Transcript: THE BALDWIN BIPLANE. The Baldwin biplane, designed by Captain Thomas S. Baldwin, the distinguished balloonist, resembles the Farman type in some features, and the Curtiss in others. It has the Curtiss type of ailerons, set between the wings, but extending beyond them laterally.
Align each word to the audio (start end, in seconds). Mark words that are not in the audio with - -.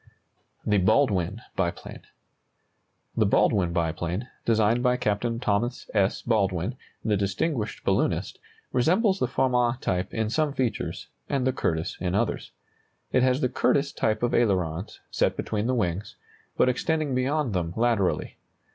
THE 0.65 0.79
BALDWIN 0.79 1.43
BIPLANE. 1.55 2.07
The 3.15 3.25
Baldwin 3.27 3.71
biplane, 3.71 4.27
designed 4.45 4.81
by 4.81 4.97
Captain 4.97 5.39
Thomas 5.39 5.91
S. 5.93 6.23
Baldwin, 6.23 6.75
the 7.05 7.15
distinguished 7.15 7.83
balloonist, 7.83 8.39
resembles 8.73 9.19
the 9.19 9.27
Farman 9.27 9.77
type 9.79 10.11
in 10.11 10.31
some 10.31 10.53
features, 10.53 11.05
and 11.29 11.45
the 11.45 11.53
Curtiss 11.53 11.97
in 12.01 12.15
others. 12.15 12.49
It 13.11 13.21
has 13.21 13.41
the 13.41 13.47
Curtiss 13.49 13.91
type 13.93 14.23
of 14.23 14.33
ailerons, 14.33 15.01
set 15.11 15.37
between 15.37 15.67
the 15.67 15.75
wings, 15.75 16.15
but 16.57 16.67
extending 16.67 17.13
beyond 17.13 17.53
them 17.53 17.71
laterally. 17.77 18.37